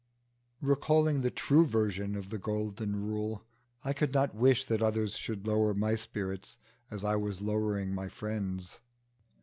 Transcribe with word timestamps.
Recalling 0.63 1.21
the 1.21 1.29
true 1.29 1.63
version 1.63 2.15
of 2.15 2.31
the 2.31 2.39
golden 2.39 3.05
rule, 3.05 3.45
I 3.83 3.93
could 3.93 4.15
not 4.15 4.33
wish 4.33 4.65
that 4.65 4.81
others 4.81 5.15
should 5.15 5.45
lower 5.45 5.75
my 5.75 5.95
spirits 5.95 6.57
as 6.89 7.03
I 7.03 7.15
was 7.17 7.39
lowering 7.41 7.93
my 7.93 8.09
friend's. 8.09 8.79